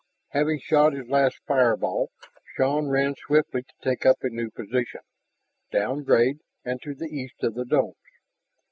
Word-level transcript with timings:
Having 0.29 0.61
shot 0.63 0.93
his 0.93 1.07
last 1.09 1.37
fireball, 1.45 2.09
Shann 2.57 2.87
ran 2.89 3.13
swiftly 3.13 3.61
to 3.61 3.73
take 3.83 4.03
up 4.03 4.17
a 4.23 4.29
new 4.31 4.49
position, 4.49 5.01
downgrade 5.71 6.39
and 6.65 6.81
to 6.81 6.95
the 6.95 7.05
east 7.05 7.43
of 7.43 7.53
the 7.53 7.65
domes. 7.65 7.97